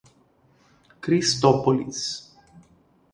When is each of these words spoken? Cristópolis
Cristópolis 0.99 2.33